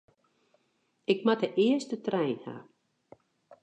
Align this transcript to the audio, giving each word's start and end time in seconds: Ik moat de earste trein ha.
Ik 1.13 1.19
moat 1.25 1.39
de 1.41 1.51
earste 1.63 1.97
trein 2.05 2.39
ha. 2.45 2.55